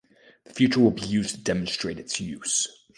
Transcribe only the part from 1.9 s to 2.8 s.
its use.